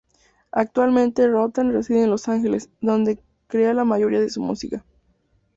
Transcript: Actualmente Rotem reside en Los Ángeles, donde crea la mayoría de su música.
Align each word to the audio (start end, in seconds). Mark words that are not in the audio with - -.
Actualmente 0.51 1.27
Rotem 1.27 1.69
reside 1.69 2.05
en 2.05 2.09
Los 2.09 2.27
Ángeles, 2.27 2.71
donde 2.81 3.19
crea 3.45 3.75
la 3.75 3.85
mayoría 3.85 4.19
de 4.19 4.31
su 4.31 4.41
música. 4.41 4.83